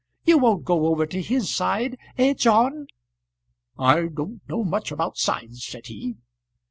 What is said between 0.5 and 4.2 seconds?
go over to his side; eh, John?" "I